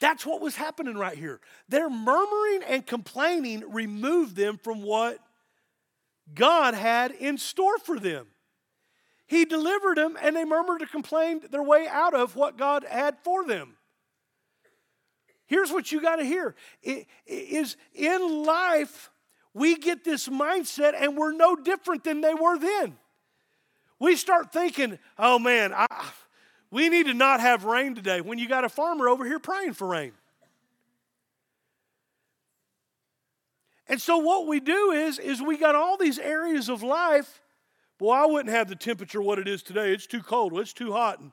[0.00, 1.40] That's what was happening right here.
[1.68, 5.18] Their murmuring and complaining removed them from what
[6.34, 8.26] God had in store for them.
[9.26, 13.18] He delivered them, and they murmured and complained their way out of what God had
[13.24, 13.76] for them.
[15.46, 19.10] Here's what you got to hear: it, is in life
[19.54, 22.96] we get this mindset and we're no different than they were then.
[23.98, 25.86] We start thinking, oh man, I,
[26.70, 29.74] we need to not have rain today when you got a farmer over here praying
[29.74, 30.12] for rain.
[33.88, 37.40] And so what we do is, is we got all these areas of life.
[37.98, 39.92] Well, I wouldn't have the temperature what it is today.
[39.92, 40.56] It's too cold.
[40.58, 41.20] It's too hot.
[41.20, 41.32] And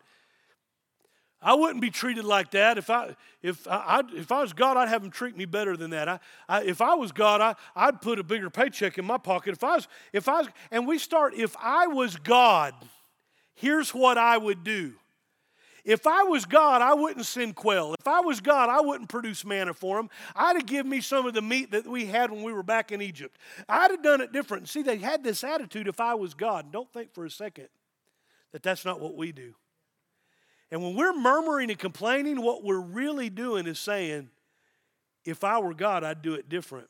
[1.45, 2.79] I wouldn't be treated like that.
[2.79, 5.91] If I, if I, if I was God, I'd have them treat me better than
[5.91, 6.09] that.
[6.09, 9.51] I, I, if I was God, I, I'd put a bigger paycheck in my pocket.
[9.51, 12.73] If I was, if I was, and we start, if I was God,
[13.53, 14.93] here's what I would do.
[15.83, 17.95] If I was God, I wouldn't send quail.
[17.99, 20.09] If I was God, I wouldn't produce manna for them.
[20.35, 22.91] I'd have given me some of the meat that we had when we were back
[22.91, 23.37] in Egypt.
[23.69, 24.67] I'd have done it different.
[24.67, 26.71] See, they had this attitude if I was God.
[26.71, 27.67] Don't think for a second
[28.51, 29.53] that that's not what we do.
[30.75, 34.29] And when we're murmuring and complaining, what we're really doing is saying,
[35.23, 36.89] if I were God, I'd do it different.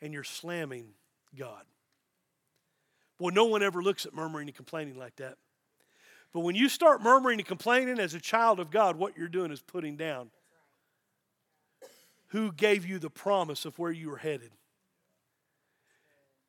[0.00, 0.90] And you're slamming
[1.36, 1.64] God.
[3.18, 5.36] Well, no one ever looks at murmuring and complaining like that.
[6.32, 9.50] But when you start murmuring and complaining as a child of God, what you're doing
[9.50, 10.30] is putting down
[12.28, 14.52] who gave you the promise of where you were headed.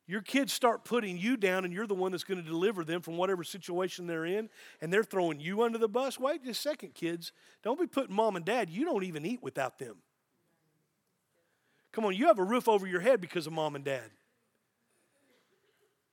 [0.08, 3.02] Your kids start putting you down, and you're the one that's going to deliver them
[3.02, 4.48] from whatever situation they're in,
[4.80, 6.18] and they're throwing you under the bus.
[6.18, 7.30] Wait just a second, kids.
[7.62, 8.70] Don't be putting mom and dad.
[8.70, 9.96] You don't even eat without them.
[11.92, 14.10] Come on, you have a roof over your head because of mom and dad.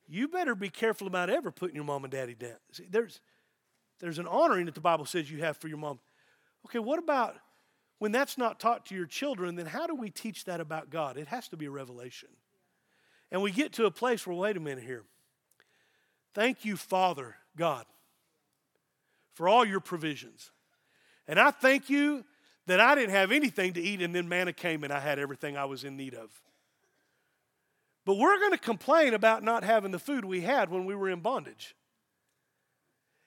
[0.10, 2.58] You better be careful about ever putting your mom and daddy down.
[2.74, 3.22] See, there's,
[4.02, 6.00] there's an honoring that the Bible says you have for your mom.
[6.66, 7.38] Okay, what about
[8.00, 9.56] when that's not taught to your children?
[9.56, 11.18] Then how do we teach that about God?
[11.18, 12.30] It has to be a revelation.
[13.32, 15.04] And we get to a place where, wait a minute here.
[16.34, 17.86] Thank you, Father God,
[19.34, 20.52] for all your provisions.
[21.28, 22.24] And I thank you
[22.68, 25.58] that I didn't have anything to eat and then manna came and I had everything
[25.58, 26.30] I was in need of.
[28.06, 31.10] But we're going to complain about not having the food we had when we were
[31.10, 31.76] in bondage.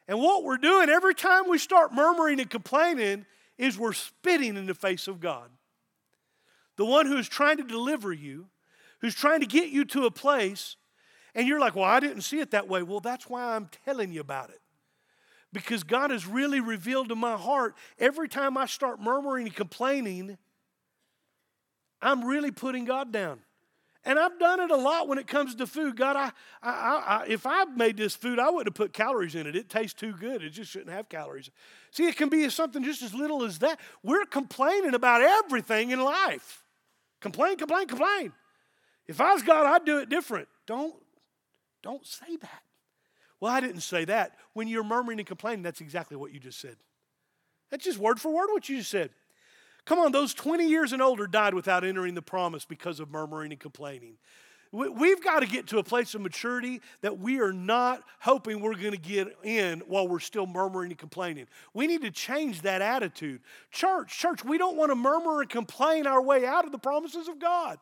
[0.07, 3.27] And what we're doing every time we start murmuring and complaining
[3.59, 5.51] is we're spitting in the face of God.
[6.77, 8.47] The one who is trying to deliver you
[9.01, 10.77] who's trying to get you to a place,
[11.35, 12.83] and you're like, well, I didn't see it that way.
[12.83, 14.61] Well, that's why I'm telling you about it.
[15.53, 20.37] Because God has really revealed to my heart every time I start murmuring and complaining,
[22.03, 23.41] I'm really putting God down.
[24.05, 25.97] And I've done it a lot when it comes to food.
[25.97, 26.31] God, I,
[26.63, 29.57] I, I, if I made this food, I wouldn't have put calories in it.
[29.57, 30.43] It tastes too good.
[30.43, 31.51] It just shouldn't have calories.
[31.91, 33.81] See, it can be something just as little as that.
[34.03, 36.65] We're complaining about everything in life.
[37.21, 38.33] Complain, complain, complain.
[39.09, 40.49] If I was God, I'd do it different.
[40.67, 40.95] Don't,
[41.83, 42.63] don't say that.
[43.41, 44.33] Well, I didn't say that.
[44.53, 46.77] When you're murmuring and complaining, that's exactly what you just said.
[47.71, 49.11] That's just word for word what you just said.
[49.85, 53.53] Come on, those 20 years and older died without entering the promise because of murmuring
[53.53, 54.19] and complaining.
[54.71, 58.75] We've got to get to a place of maturity that we are not hoping we're
[58.75, 61.47] going to get in while we're still murmuring and complaining.
[61.73, 63.41] We need to change that attitude.
[63.71, 67.29] Church, church, we don't want to murmur and complain our way out of the promises
[67.29, 67.79] of God.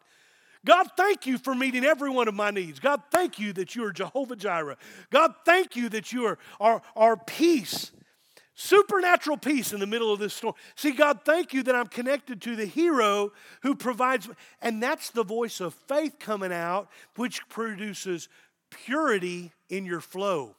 [0.66, 2.80] God, thank you for meeting every one of my needs.
[2.80, 4.76] God, thank you that you are Jehovah Jireh.
[5.10, 7.92] God, thank you that you are our, our peace,
[8.54, 10.54] supernatural peace in the middle of this storm.
[10.74, 14.28] See, God, thank you that I'm connected to the hero who provides,
[14.60, 18.28] and that's the voice of faith coming out, which produces
[18.68, 20.56] purity in your flow.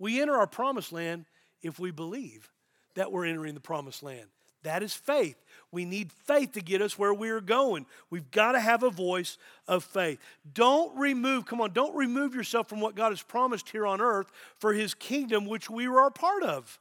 [0.00, 1.26] We enter our promised land
[1.62, 2.50] if we believe
[2.94, 4.26] that we're entering the promised land.
[4.62, 5.36] That is faith.
[5.72, 7.86] We need faith to get us where we're going.
[8.10, 9.38] We've got to have a voice
[9.68, 10.18] of faith.
[10.52, 14.30] Don't remove, come on, don't remove yourself from what God has promised here on earth
[14.58, 16.80] for his kingdom, which we are a part of.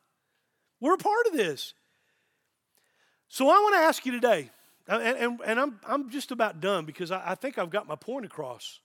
[0.80, 1.74] We're a part of this.
[3.28, 4.50] So I want to ask you today,
[4.88, 7.96] and, and, and I'm, I'm just about done because I, I think I've got my
[7.96, 8.80] point across.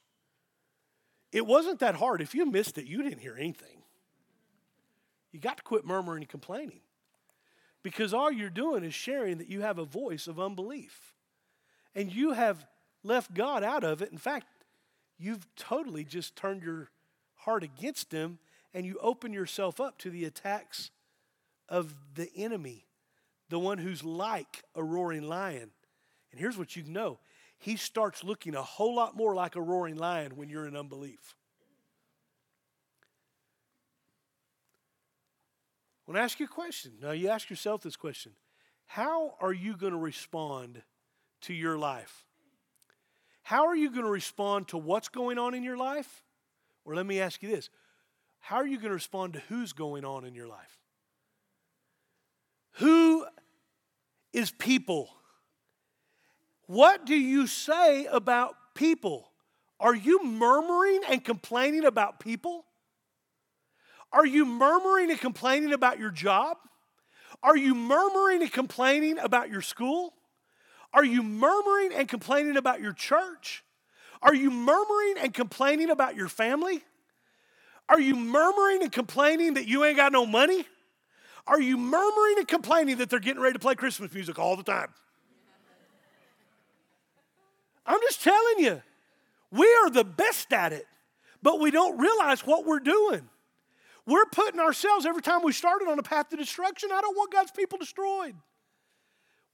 [1.32, 2.20] It wasn't that hard.
[2.20, 3.82] If you missed it, you didn't hear anything.
[5.32, 6.80] You got to quit murmuring and complaining.
[7.84, 11.14] Because all you're doing is sharing that you have a voice of unbelief.
[11.94, 12.66] And you have
[13.04, 14.10] left God out of it.
[14.10, 14.46] In fact,
[15.18, 16.88] you've totally just turned your
[17.36, 18.38] heart against Him
[18.72, 20.90] and you open yourself up to the attacks
[21.68, 22.86] of the enemy,
[23.50, 25.70] the one who's like a roaring lion.
[26.32, 27.18] And here's what you know
[27.58, 31.36] he starts looking a whole lot more like a roaring lion when you're in unbelief.
[36.06, 36.92] I want to ask you a question.
[37.00, 38.32] Now, you ask yourself this question
[38.86, 40.82] How are you going to respond
[41.42, 42.24] to your life?
[43.42, 46.22] How are you going to respond to what's going on in your life?
[46.84, 47.70] Or let me ask you this
[48.40, 50.78] How are you going to respond to who's going on in your life?
[52.78, 53.26] Who
[54.32, 55.08] is people?
[56.66, 59.30] What do you say about people?
[59.78, 62.64] Are you murmuring and complaining about people?
[64.14, 66.56] Are you murmuring and complaining about your job?
[67.42, 70.14] Are you murmuring and complaining about your school?
[70.92, 73.64] Are you murmuring and complaining about your church?
[74.22, 76.84] Are you murmuring and complaining about your family?
[77.88, 80.64] Are you murmuring and complaining that you ain't got no money?
[81.48, 84.62] Are you murmuring and complaining that they're getting ready to play Christmas music all the
[84.62, 84.88] time?
[87.84, 88.80] I'm just telling you,
[89.50, 90.86] we are the best at it,
[91.42, 93.28] but we don't realize what we're doing.
[94.06, 96.90] We're putting ourselves every time we started on a path to destruction.
[96.92, 98.34] I don't want God's people destroyed.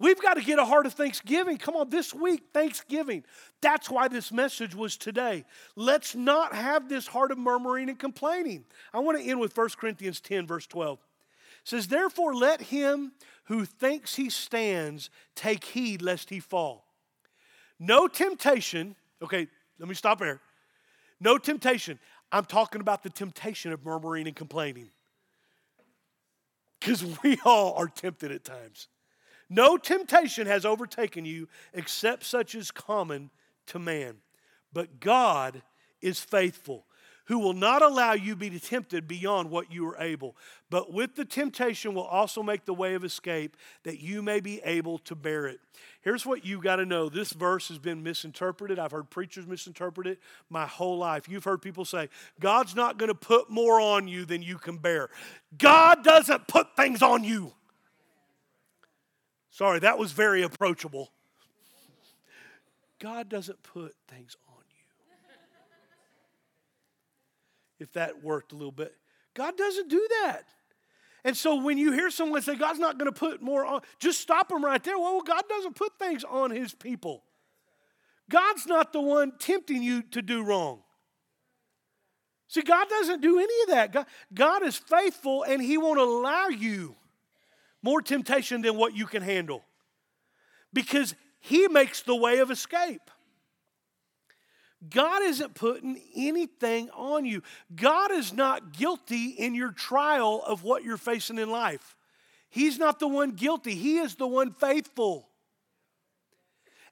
[0.01, 1.59] We've got to get a heart of thanksgiving.
[1.59, 3.23] Come on, this week, Thanksgiving.
[3.61, 5.45] That's why this message was today.
[5.77, 8.65] Let's not have this heart of murmuring and complaining.
[8.95, 10.99] I want to end with 1 Corinthians 10, verse 12.
[10.99, 11.05] It
[11.65, 13.13] says, Therefore, let him
[13.45, 16.87] who thinks he stands take heed lest he fall.
[17.79, 19.49] No temptation, okay,
[19.79, 20.41] let me stop there.
[21.21, 21.99] No temptation.
[22.33, 24.91] I'm talking about the temptation of murmuring and complaining.
[26.79, 28.89] Because we all are tempted at times.
[29.49, 33.31] No temptation has overtaken you except such as common
[33.67, 34.17] to man.
[34.73, 35.63] But God
[36.01, 36.87] is faithful,
[37.31, 40.35] who will not allow you be tempted beyond what you are able,
[40.69, 44.61] but with the temptation will also make the way of escape that you may be
[44.65, 45.61] able to bear it.
[46.01, 48.81] Here's what you got to know this verse has been misinterpreted.
[48.81, 50.19] I've heard preachers misinterpret it
[50.49, 51.29] my whole life.
[51.29, 52.09] You've heard people say,
[52.41, 55.09] God's not going to put more on you than you can bear.
[55.57, 57.53] God doesn't put things on you.
[59.51, 61.13] Sorry, that was very approachable.
[62.99, 64.51] God doesn't put things on you.
[67.81, 68.95] If that worked a little bit,
[69.35, 70.45] God doesn't do that.
[71.25, 74.21] And so when you hear someone say, God's not going to put more on, just
[74.21, 74.99] stop them right there.
[74.99, 77.25] Well, God doesn't put things on his people.
[78.31, 80.83] God's not the one tempting you to do wrong.
[82.49, 83.93] See, God doesn't do any of that.
[83.93, 86.97] God, God is faithful and he won't allow you
[87.83, 89.65] more temptation than what you can handle
[90.73, 93.11] because he makes the way of escape.
[94.89, 97.43] God isn't putting anything on you.
[97.75, 101.97] God is not guilty in your trial of what you're facing in life.
[102.49, 105.29] He's not the one guilty, He is the one faithful.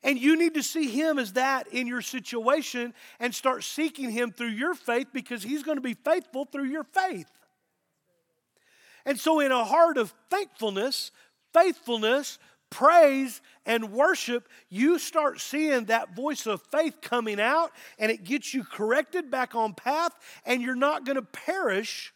[0.03, 4.31] And you need to see Him as that in your situation and start seeking Him
[4.31, 7.31] through your faith because He's going to be faithful through your faith.
[9.05, 11.11] And so, in a heart of thankfulness,
[11.53, 12.39] faithfulness,
[12.71, 18.55] praise and worship, you start seeing that voice of faith coming out and it gets
[18.55, 20.13] you corrected back on path,
[20.45, 22.13] and you're not going to perish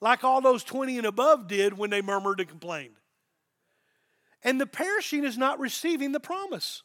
[0.00, 2.96] like all those 20 and above did when they murmured and complained.
[4.42, 6.82] And the perishing is not receiving the promise.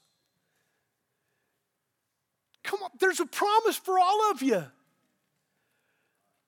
[2.64, 4.66] Come on, there's a promise for all of you.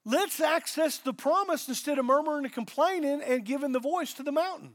[0.04, 4.32] Let's access the promise instead of murmuring and complaining and giving the voice to the
[4.32, 4.74] mountain.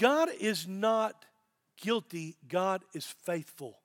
[0.00, 1.26] God is not
[1.78, 3.78] guilty, God is faithful.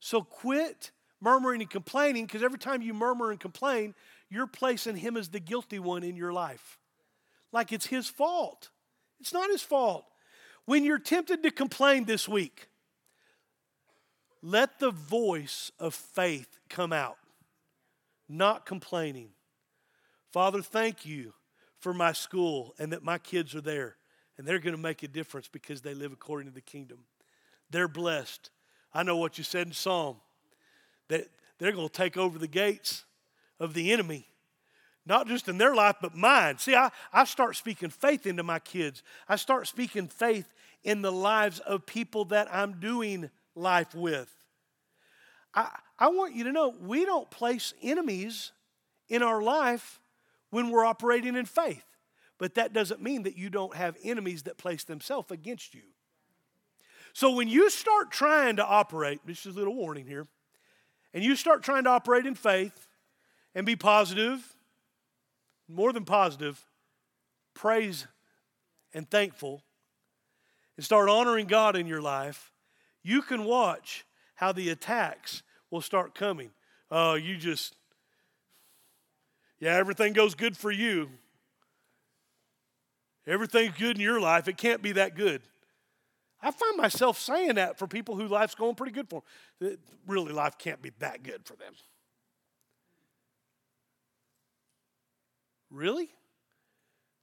[0.00, 3.94] So quit murmuring and complaining because every time you murmur and complain,
[4.30, 6.78] you're placing Him as the guilty one in your life.
[7.52, 8.70] Like it's His fault.
[9.20, 10.06] It's not His fault.
[10.64, 12.68] When you're tempted to complain this week,
[14.40, 17.18] let the voice of faith come out,
[18.26, 19.32] not complaining.
[20.32, 21.34] Father, thank you
[21.78, 23.96] for my school and that my kids are there
[24.36, 26.98] and they're going to make a difference because they live according to the kingdom.
[27.70, 28.50] They're blessed.
[28.92, 30.16] I know what you said in Psalm
[31.08, 31.28] that
[31.58, 33.04] they're going to take over the gates
[33.60, 34.26] of the enemy,
[35.06, 36.58] not just in their life, but mine.
[36.58, 41.12] See, I, I start speaking faith into my kids, I start speaking faith in the
[41.12, 44.30] lives of people that I'm doing life with.
[45.54, 45.68] I,
[45.98, 48.52] I want you to know we don't place enemies
[49.08, 50.00] in our life
[50.50, 51.84] when we're operating in faith.
[52.38, 55.82] But that doesn't mean that you don't have enemies that place themselves against you.
[57.12, 60.26] So when you start trying to operate, this is a little warning here,
[61.12, 62.88] and you start trying to operate in faith
[63.54, 64.56] and be positive,
[65.68, 66.60] more than positive,
[67.54, 68.08] praise
[68.92, 69.62] and thankful,
[70.76, 72.50] and start honoring God in your life,
[73.04, 74.04] you can watch
[74.34, 76.50] how the attacks will start coming.
[76.90, 77.76] Oh, you just,
[79.60, 81.10] yeah, everything goes good for you.
[83.26, 84.48] Everything's good in your life.
[84.48, 85.42] It can't be that good.
[86.40, 89.22] I find myself saying that for people who life's going pretty good for
[89.60, 89.78] them.
[90.06, 91.72] Really, life can't be that good for them.
[95.70, 96.10] Really?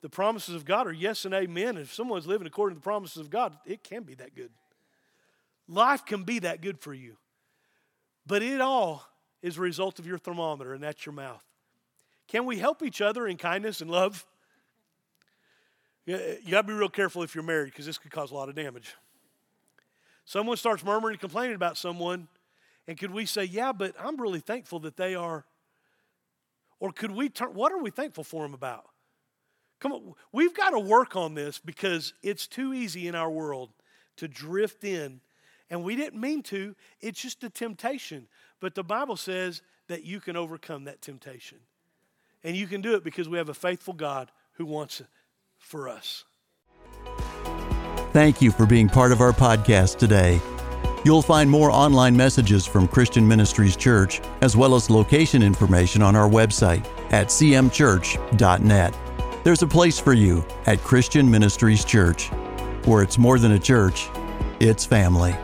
[0.01, 1.77] The promises of God are yes and amen.
[1.77, 4.49] If someone's living according to the promises of God, it can be that good.
[5.67, 7.17] Life can be that good for you.
[8.25, 9.05] But it all
[9.43, 11.43] is a result of your thermometer, and that's your mouth.
[12.27, 14.25] Can we help each other in kindness and love?
[16.07, 18.35] Eh, you got to be real careful if you're married because this could cause a
[18.35, 18.95] lot of damage.
[20.25, 22.27] Someone starts murmuring and complaining about someone,
[22.87, 25.45] and could we say, Yeah, but I'm really thankful that they are?
[26.79, 28.85] Or could we turn, what are we thankful for them about?
[29.79, 33.69] Come on, we've got to work on this because it's too easy in our world
[34.17, 35.21] to drift in.
[35.69, 38.27] And we didn't mean to, it's just a temptation.
[38.59, 41.59] But the Bible says that you can overcome that temptation.
[42.43, 45.07] And you can do it because we have a faithful God who wants it
[45.61, 46.25] for us.
[48.13, 50.41] Thank you for being part of our podcast today.
[51.05, 56.15] You'll find more online messages from Christian Ministries Church, as well as location information on
[56.15, 58.97] our website at cmchurch.net.
[59.43, 62.27] There's a place for you at Christian Ministries Church,
[62.85, 64.09] where it's more than a church,
[64.59, 65.35] it's family.